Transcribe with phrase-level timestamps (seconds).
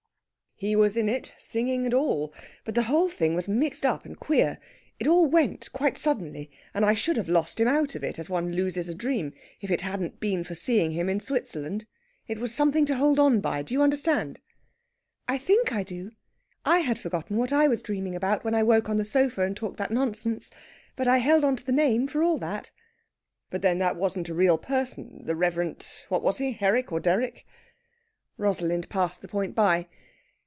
[0.61, 2.35] "He was in it, singing and all.
[2.65, 4.59] But the whole thing was mixed up and queer.
[4.99, 6.51] It all went, quite suddenly.
[6.75, 9.71] And I should have lost him out of it, as one loses a dream, if
[9.71, 11.87] it hadn't been for seeing him in Switzerland.
[12.27, 13.63] It was something to hold on by.
[13.63, 14.39] Do you understand?"
[15.27, 16.11] "I think I do.
[16.63, 19.57] I had forgotten what I was dreaming about when I woke on the sofa and
[19.57, 20.51] talked that nonsense.
[20.95, 22.69] But I held on to the name, for all that."
[23.49, 26.51] "But then that wasn't a real person, the Reverend what was he?
[26.51, 27.47] Herrick or Derrick."
[28.37, 29.87] Rosalind passed the point by.